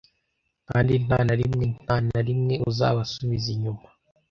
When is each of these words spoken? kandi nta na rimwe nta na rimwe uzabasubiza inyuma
kandi 0.69 0.93
nta 1.05 1.19
na 1.27 1.33
rimwe 1.39 1.65
nta 1.83 1.95
na 2.09 2.19
rimwe 2.27 2.55
uzabasubiza 2.69 3.47
inyuma 3.55 3.85